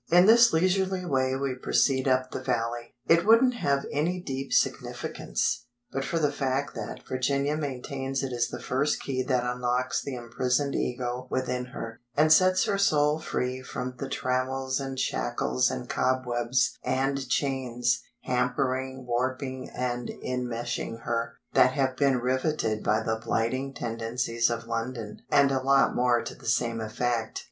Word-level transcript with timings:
In 0.09 0.25
this 0.25 0.51
leisurely 0.51 1.05
way 1.05 1.35
we 1.35 1.53
proceed 1.53 2.07
up 2.07 2.31
the 2.31 2.41
Valley. 2.41 2.95
It 3.05 3.23
wouldn't 3.23 3.53
have 3.53 3.85
any 3.91 4.19
deep 4.19 4.51
significance, 4.51 5.67
but 5.91 6.03
for 6.03 6.17
the 6.17 6.31
fact 6.31 6.73
that 6.73 7.07
Virginia 7.07 7.55
maintains 7.55 8.23
it 8.23 8.33
is 8.33 8.47
the 8.47 8.59
first 8.59 8.99
key 8.99 9.21
that 9.21 9.43
unlocks 9.43 10.01
the 10.01 10.15
imprisoned 10.15 10.73
Ego 10.73 11.27
within 11.29 11.65
her, 11.65 11.99
and 12.17 12.33
sets 12.33 12.65
her 12.65 12.79
soul 12.79 13.19
free 13.19 13.61
from 13.61 13.93
the 13.99 14.09
trammels 14.09 14.79
and 14.79 14.97
shackles 14.99 15.69
and 15.69 15.87
cobwebs 15.87 16.75
and 16.83 17.29
chains, 17.29 18.01
hampering, 18.23 19.05
warping, 19.05 19.69
and 19.69 20.09
enmeshing 20.23 20.97
her, 21.03 21.35
that 21.53 21.73
have 21.73 21.95
been 21.95 22.17
riveted 22.17 22.83
by 22.83 23.03
the 23.03 23.19
blighting 23.23 23.71
tendencies 23.71 24.49
of 24.49 24.65
London 24.65 25.21
(and 25.29 25.51
a 25.51 25.61
lot 25.61 25.93
more 25.95 26.23
to 26.23 26.33
the 26.33 26.47
same 26.47 26.79
effect). 26.81 27.39